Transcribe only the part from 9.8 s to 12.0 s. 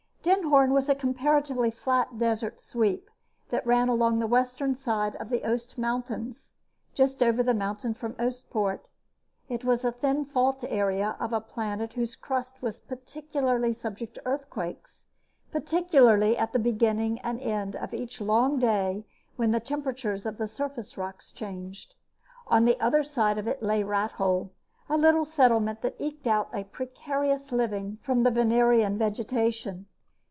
a thin fault area of a planet